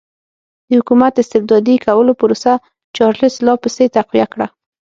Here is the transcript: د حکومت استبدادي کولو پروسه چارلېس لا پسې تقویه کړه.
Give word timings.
د 0.67 0.69
حکومت 0.79 1.13
استبدادي 1.23 1.75
کولو 1.85 2.11
پروسه 2.21 2.51
چارلېس 2.95 3.35
لا 3.45 3.53
پسې 3.63 3.85
تقویه 3.95 4.27
کړه. 4.33 4.47